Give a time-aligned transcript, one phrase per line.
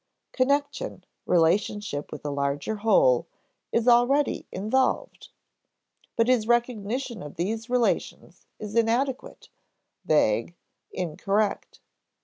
[0.31, 3.27] Connection, relationship with a larger whole,
[3.71, 5.29] is already involved.
[6.15, 9.49] But his recognition of these relations is inadequate,
[10.03, 10.55] vague,
[10.91, 11.81] incorrect.